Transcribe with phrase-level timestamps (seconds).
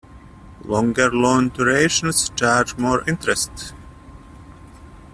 [0.63, 3.75] Longer loan durations charge more interest.